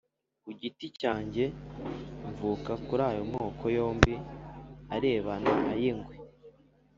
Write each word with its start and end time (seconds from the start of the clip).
Ku 0.43 0.49
giti 0.59 0.87
cyanjye, 0.99 1.43
mvuka 2.29 2.71
kuri 2.85 3.01
ayo 3.09 3.23
moko 3.33 3.65
yombi 3.77 4.13
arebana 4.95 5.51
ay'ingwe 5.73 6.13